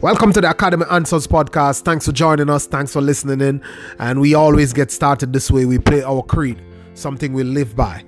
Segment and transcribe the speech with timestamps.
[0.00, 1.82] Welcome to the Academy Answers podcast.
[1.82, 2.68] Thanks for joining us.
[2.68, 3.60] Thanks for listening in.
[3.98, 5.64] And we always get started this way.
[5.64, 6.62] We play our creed,
[6.94, 8.04] something we live by.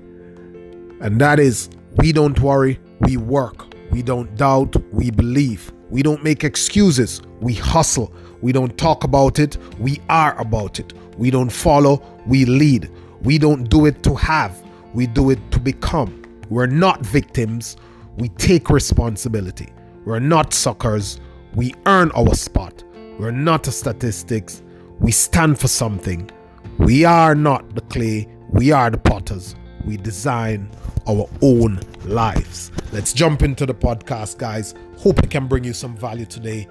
[1.01, 3.74] And that is we don't worry, we work.
[3.90, 5.72] We don't doubt, we believe.
[5.90, 8.15] We don't make excuses, we hustle.
[8.41, 10.93] We don't talk about it, we are about it.
[11.19, 12.88] We don't follow, we lead.
[13.22, 14.63] We don't do it to have,
[14.95, 16.23] we do it to become.
[16.51, 17.77] We're not victims,
[18.16, 19.72] we take responsibility.
[20.04, 21.18] We're not suckers
[21.54, 22.82] we earn our spot.
[23.18, 24.62] We're not a statistics.
[24.98, 26.30] We stand for something.
[26.78, 28.28] We are not the clay.
[28.50, 29.55] We are the potters.
[29.84, 30.70] We design
[31.08, 32.70] our own lives.
[32.92, 34.74] Let's jump into the podcast, guys.
[34.98, 36.68] Hope it can bring you some value today.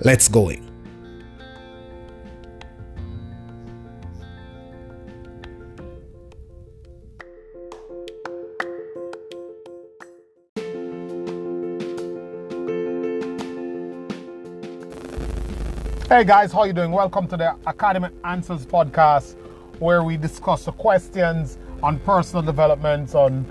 [0.00, 0.71] Let's going.
[16.12, 16.90] Hey guys, how you doing?
[16.90, 19.34] Welcome to the Academy Answers podcast,
[19.78, 23.46] where we discuss the questions on personal development, on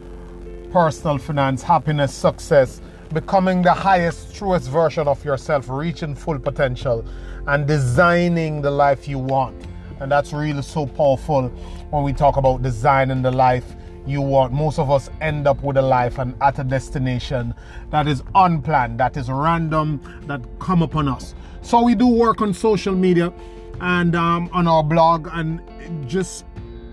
[0.71, 2.79] personal finance, happiness, success,
[3.13, 7.03] becoming the highest, truest version of yourself, reaching full potential,
[7.47, 9.59] and designing the life you want.
[9.99, 11.47] And that's really so powerful
[11.89, 13.73] when we talk about designing the life
[14.05, 14.53] you want.
[14.53, 17.53] Most of us end up with a life and at a destination
[17.89, 21.35] that is unplanned, that is random, that come upon us.
[21.61, 23.31] So we do work on social media
[23.79, 25.61] and um, on our blog and
[26.07, 26.45] just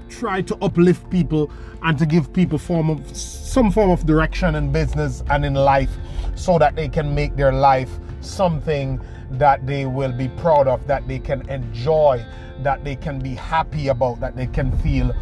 [0.08, 1.50] try to uplift people
[1.82, 5.90] and to give people form of some form of direction in business and in life
[6.34, 9.00] so that they can make their life something
[9.32, 12.24] that they will be proud of that they can enjoy
[12.62, 15.14] that they can be happy about that they can feel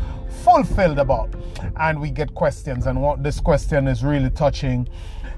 [0.44, 1.34] fulfilled about.
[1.78, 4.88] And we get questions and what this question is really touching.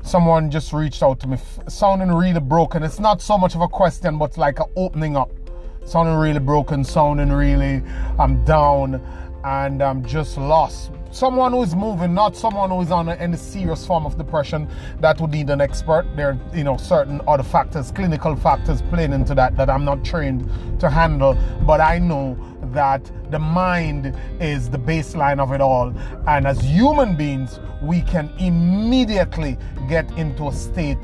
[0.02, 1.38] Someone just reached out to me.
[1.68, 2.82] Sounding really broken.
[2.82, 5.30] It's not so much of a question but like an opening up.
[5.88, 7.82] Sounding really broken sounding really
[8.18, 9.00] i'm down
[9.44, 13.86] and i'm just lost someone who is moving not someone who is on any serious
[13.86, 14.68] form of depression
[15.00, 19.12] that would need an expert there are you know certain other factors clinical factors playing
[19.12, 20.48] into that that i'm not trained
[20.78, 21.36] to handle
[21.66, 22.36] but i know
[22.72, 25.92] that the mind is the baseline of it all.
[26.26, 29.58] And as human beings, we can immediately
[29.88, 30.98] get into a state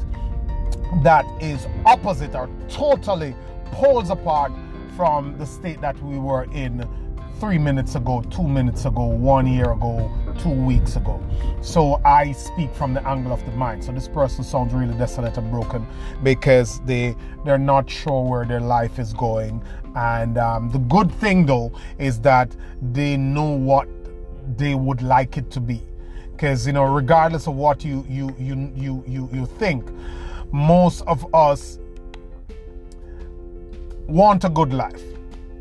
[1.02, 3.34] that is opposite or totally
[3.66, 4.52] poles apart
[4.96, 6.88] from the state that we were in
[7.40, 11.20] three minutes ago, two minutes ago, one year ago, two weeks ago.
[11.60, 13.84] So I speak from the angle of the mind.
[13.84, 15.86] So this person sounds really desolate and broken
[16.22, 19.62] because they they're not sure where their life is going.
[19.94, 23.88] And um, the good thing though is that they know what
[24.56, 25.82] they would like it to be.
[26.32, 29.84] Because you know, regardless of what you you you you you you think,
[30.52, 31.78] most of us
[34.06, 35.13] want a good life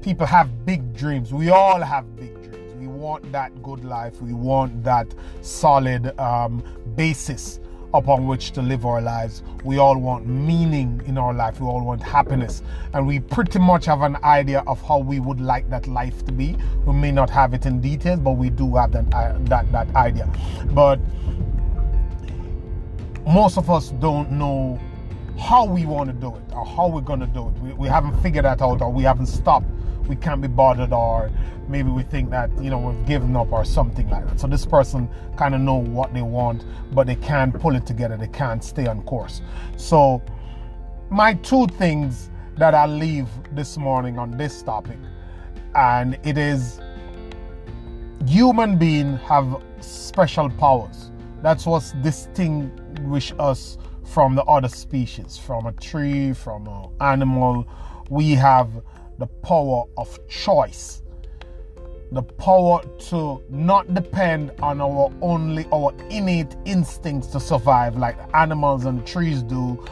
[0.03, 1.34] people have big dreams.
[1.34, 2.75] We all have big dreams.
[2.75, 4.22] We want that good life.
[4.22, 5.08] We want that
[5.41, 6.62] solid um,
[6.96, 7.62] basis
[7.94, 9.44] upon which to live our lives.
[9.63, 11.62] We all want meaning in our life.
[11.62, 12.63] We all want happiness.
[12.94, 16.34] And we pretty much have an idea of how we would like that life to
[16.34, 16.58] be.
[16.86, 19.96] We may not have it in detail, but we do have that, uh, that, that
[19.96, 20.28] idea.
[20.72, 21.00] But
[23.25, 24.81] most of us don't know
[25.40, 27.53] how we want to do it or how we're going to do it.
[27.59, 29.68] We, we haven't figured that out or we haven't stopped
[30.08, 31.31] we can't be bothered or
[31.68, 34.40] maybe we think that you know we've given up or something like that.
[34.40, 38.18] So this person kind of know what they want but they can't pull it together.
[38.18, 39.42] They can't stay on course.
[39.78, 40.22] So
[41.09, 44.97] my two things that i leave this morning on this topic
[45.75, 46.80] and it is
[48.28, 51.12] human beings have special powers.
[51.42, 57.68] That's what distinguish us from the other species from a tree from an animal.
[58.09, 58.69] We have
[59.23, 61.01] the power of choice.
[62.11, 68.83] The power to not depend on our only our innate instincts to survive like animals
[68.83, 69.86] and trees do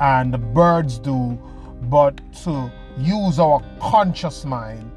[0.00, 1.38] and the birds do
[1.82, 4.90] but to use our conscious mind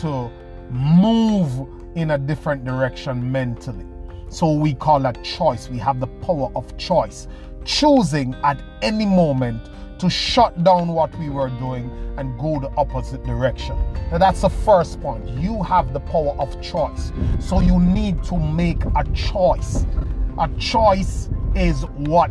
[0.00, 0.30] to
[0.70, 1.66] move
[1.96, 3.86] in a different direction mentally.
[4.28, 5.70] So we call that choice.
[5.70, 7.26] We have the power of choice.
[7.64, 9.62] Choosing at any moment
[9.98, 13.76] to shut down what we were doing and go the opposite direction.
[14.10, 15.28] Now, that's the first point.
[15.28, 17.12] You have the power of choice.
[17.40, 19.86] So, you need to make a choice.
[20.38, 22.30] A choice is what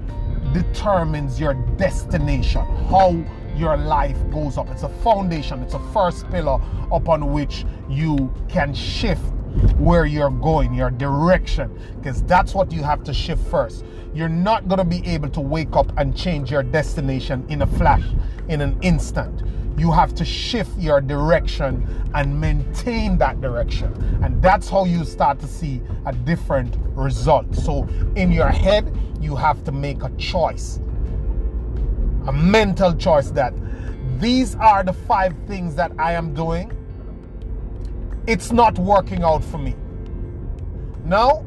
[0.53, 3.23] determines your destination, how
[3.55, 4.69] your life goes up.
[4.69, 6.59] It's a foundation, it's a first pillar
[6.91, 9.32] upon which you can shift
[9.77, 13.85] where you're going, your direction, because that's what you have to shift first.
[14.13, 17.67] You're not going to be able to wake up and change your destination in a
[17.67, 18.03] flash,
[18.47, 19.41] in an instant.
[19.77, 23.91] You have to shift your direction and maintain that direction.
[24.23, 27.55] And that's how you start to see a different result.
[27.55, 30.79] So, in your head, you have to make a choice,
[32.27, 33.53] a mental choice that
[34.19, 36.71] these are the five things that I am doing.
[38.25, 39.75] It's not working out for me.
[41.03, 41.45] Now,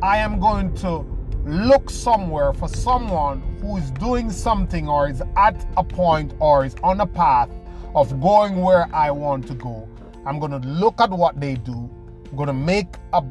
[0.00, 1.04] I am going to
[1.44, 6.76] look somewhere for someone who is doing something or is at a point or is
[6.84, 7.50] on a path
[7.96, 9.88] of going where I want to go.
[10.24, 11.90] I'm going to look at what they do.
[12.30, 13.24] I'm going to make a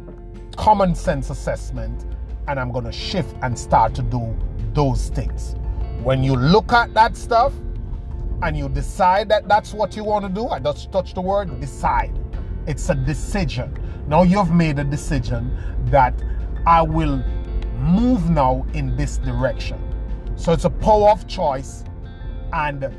[0.57, 2.05] common sense assessment
[2.49, 4.37] and I'm going to shift and start to do
[4.73, 5.55] those things.
[6.03, 7.53] When you look at that stuff
[8.41, 11.61] and you decide that that's what you want to do, I just touch the word
[11.61, 12.19] decide.
[12.67, 13.77] It's a decision.
[14.07, 15.55] Now you've made a decision
[15.85, 16.13] that
[16.65, 17.23] I will
[17.77, 19.79] move now in this direction.
[20.35, 21.83] So it's a power of choice
[22.53, 22.89] and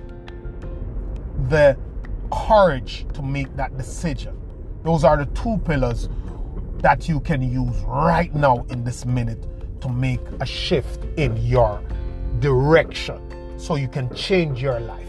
[1.48, 1.76] the
[2.32, 4.38] courage to make that decision.
[4.82, 6.08] Those are the two pillars
[6.78, 9.46] that you can use right now in this minute
[9.80, 11.82] to make a shift in your
[12.40, 13.20] direction
[13.58, 15.08] so you can change your life.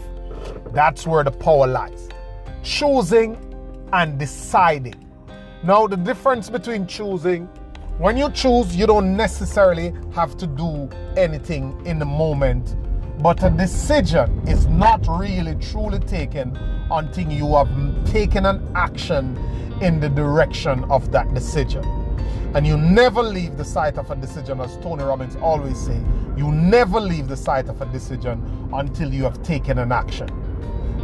[0.72, 2.08] That's where the power lies.
[2.62, 3.36] Choosing
[3.92, 4.94] and deciding.
[5.62, 7.48] Now, the difference between choosing
[7.98, 12.76] when you choose, you don't necessarily have to do anything in the moment,
[13.22, 16.54] but a decision is not really truly taken
[16.90, 19.38] until you have taken an action
[19.80, 21.82] in the direction of that decision.
[22.54, 25.98] And you never leave the site of a decision, as Tony Robbins always say,
[26.36, 30.28] you never leave the site of a decision until you have taken an action.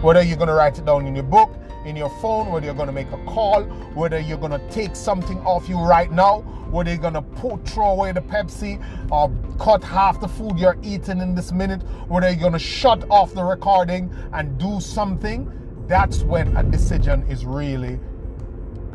[0.02, 2.74] Whether you're going to write it down in your book, in your phone, whether you're
[2.74, 3.62] going to make a call,
[3.94, 6.40] whether you're going to take something off you right now,
[6.70, 10.78] whether you're going to put, throw away the Pepsi or cut half the food you're
[10.82, 15.50] eating in this minute, whether you're going to shut off the recording and do something,
[15.86, 17.98] that's when a decision is really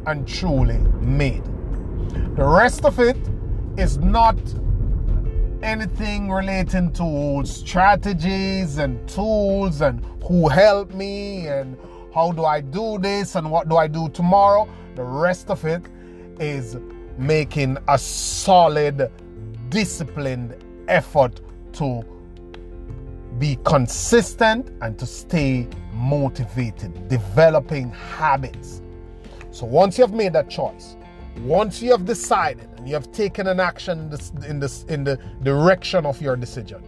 [0.07, 1.43] and truly made.
[2.35, 3.17] The rest of it
[3.77, 4.37] is not
[5.61, 11.77] anything relating to strategies and tools and who helped me and
[12.17, 14.67] how do I do this and what do I do tomorrow?
[14.95, 15.83] The rest of it
[16.39, 16.75] is
[17.19, 19.11] making a solid,
[19.69, 20.55] disciplined
[20.87, 21.39] effort
[21.73, 22.03] to
[23.37, 28.81] be consistent and to stay motivated, developing habits.
[29.51, 30.95] So once you have made that choice,
[31.41, 34.11] once you have decided and you have taken an action
[34.47, 36.81] in, this, in the direction of your decision,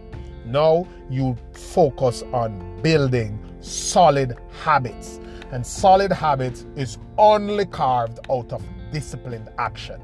[0.44, 5.20] now you focus on building solid habits.
[5.52, 8.62] And solid habits is only carved out of
[8.92, 10.00] disciplined action.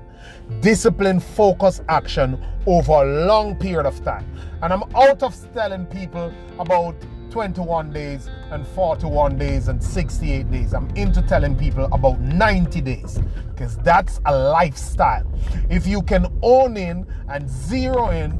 [0.60, 4.26] Disciplined, focused action over a long period of time.
[4.62, 6.96] And I'm out of telling people about
[7.30, 10.72] 21 days and 41 days and 68 days.
[10.72, 13.20] I'm into telling people about 90 days
[13.50, 15.30] because that's a lifestyle.
[15.68, 18.32] If you can own in and zero in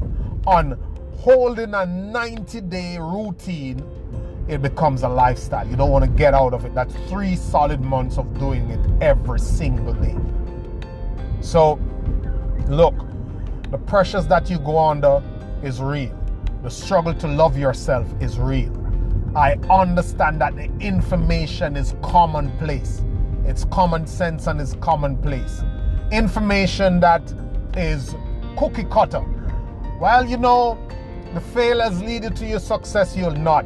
[0.45, 0.79] on
[1.17, 3.83] holding a 90 day routine,
[4.47, 5.67] it becomes a lifestyle.
[5.67, 6.73] You don't want to get out of it.
[6.73, 10.15] That's three solid months of doing it every single day.
[11.41, 11.79] So,
[12.67, 12.95] look,
[13.71, 15.21] the pressures that you go under
[15.63, 16.17] is real.
[16.63, 18.73] The struggle to love yourself is real.
[19.35, 23.03] I understand that the information is commonplace.
[23.45, 25.61] It's common sense and it's commonplace.
[26.11, 27.33] Information that
[27.75, 28.15] is
[28.57, 29.23] cookie cutter.
[29.99, 30.77] Well, you know,
[31.33, 33.65] the failures lead you to your success, you'll not.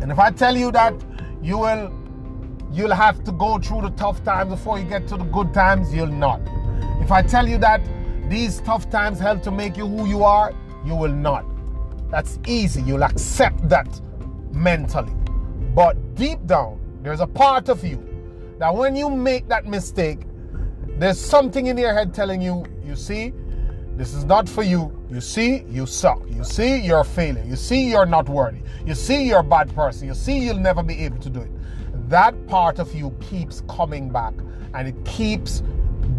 [0.00, 0.94] And if I tell you that
[1.42, 1.92] you will
[2.70, 5.94] you'll have to go through the tough times before you get to the good times,
[5.94, 6.40] you'll not.
[7.00, 7.80] If I tell you that
[8.28, 10.52] these tough times help to make you who you are,
[10.84, 11.44] you will not.
[12.10, 12.82] That's easy.
[12.82, 14.00] You'll accept that
[14.52, 15.12] mentally.
[15.74, 18.04] But deep down, there's a part of you
[18.58, 20.20] that when you make that mistake,
[20.98, 23.32] there's something in your head telling you, you see,
[23.98, 24.96] this is not for you.
[25.10, 26.22] You see, you suck.
[26.28, 27.42] You see, you're a failure.
[27.44, 28.60] You see, you're not worthy.
[28.86, 30.06] You see, you're a bad person.
[30.06, 31.50] You see, you'll never be able to do it.
[32.08, 34.34] That part of you keeps coming back
[34.72, 35.64] and it keeps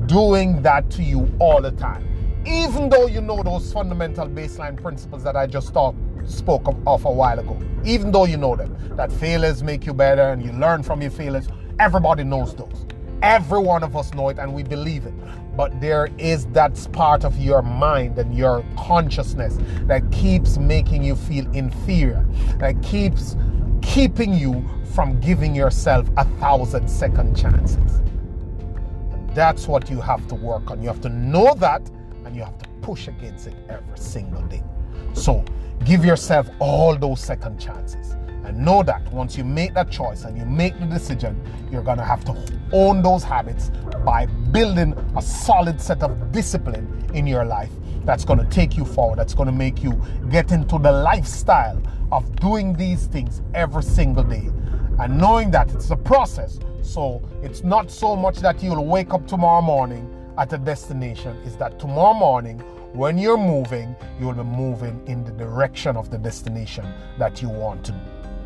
[0.08, 2.06] doing that to you all the time.
[2.46, 7.12] Even though you know those fundamental baseline principles that I just spoke of, of a
[7.12, 10.84] while ago, even though you know them, that failures make you better and you learn
[10.84, 11.48] from your failures,
[11.80, 12.86] everybody knows those.
[13.22, 15.14] Every one of us know it and we believe it
[15.60, 21.18] but there is that part of your mind and your consciousness that keeps making you
[21.18, 22.26] feel inferior,
[22.60, 23.36] that keeps
[23.82, 24.64] keeping you
[24.94, 28.02] from giving yourself a thousand second chances.
[29.34, 30.82] That's what you have to work on.
[30.82, 31.82] You have to know that
[32.24, 34.64] and you have to push against it every single day.
[35.12, 35.44] So
[35.84, 38.16] give yourself all those second chances.
[38.50, 41.40] And know that once you make that choice and you make the decision,
[41.72, 42.36] you're going to have to
[42.72, 43.70] own those habits
[44.04, 47.70] by building a solid set of discipline in your life
[48.06, 50.02] that's going to take you forward, that's going to make you
[50.32, 51.80] get into the lifestyle
[52.12, 54.50] of doing these things every single day.
[54.98, 59.28] And knowing that it's a process, so it's not so much that you'll wake up
[59.28, 62.64] tomorrow morning at a destination, is that tomorrow morning
[62.94, 67.86] when you're moving, you'll be moving in the direction of the destination that you want
[67.86, 67.94] to,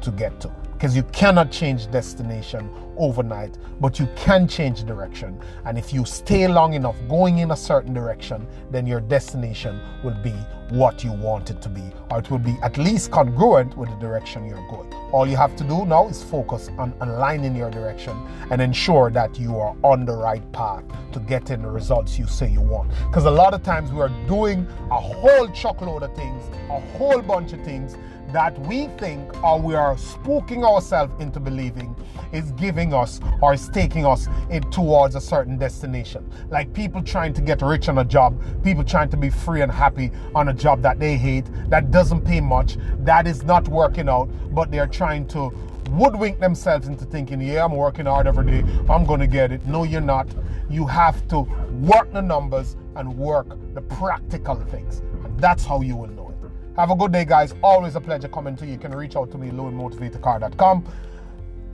[0.03, 0.51] to get to
[0.83, 5.39] because you cannot change destination overnight, but you can change direction.
[5.63, 10.21] And if you stay long enough going in a certain direction, then your destination will
[10.21, 10.35] be
[10.71, 13.95] what you want it to be, or it will be at least congruent with the
[13.95, 14.91] direction you're going.
[15.13, 18.17] All you have to do now is focus on aligning your direction
[18.51, 20.83] and ensure that you are on the right path
[21.13, 22.89] to getting the results you say you want.
[23.07, 27.21] Because a lot of times we are doing a whole truckload of things, a whole
[27.21, 27.95] bunch of things
[28.33, 31.95] that we think or we are spooking ourselves into believing
[32.31, 36.27] is giving us or is taking us in, towards a certain destination.
[36.49, 39.71] Like people trying to get rich on a job, people trying to be free and
[39.71, 44.09] happy on a job that they hate, that doesn't pay much, that is not working
[44.09, 45.53] out, but they're trying to
[45.91, 49.63] woodwink themselves into thinking, yeah, I'm working hard every day, I'm to get it.
[49.67, 50.27] No, you're not.
[50.71, 51.41] You have to
[51.81, 55.03] work the numbers and work the practical things.
[55.37, 56.32] That's how you will know.
[56.75, 57.53] Have a good day, guys.
[57.61, 58.73] Always a pleasure coming to you.
[58.73, 60.83] You can reach out to me, louismotivatorcar.com.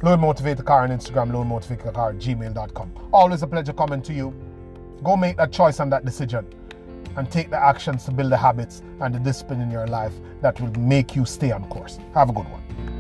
[0.02, 2.92] Louis Motivator Car on Instagram, Car gmail.com.
[3.12, 4.34] Always a pleasure coming to you.
[5.04, 6.46] Go make that choice and that decision
[7.18, 10.60] and take the actions to build the habits and the discipline in your life that
[10.62, 12.00] will make you stay on course.
[12.14, 12.99] Have a good one.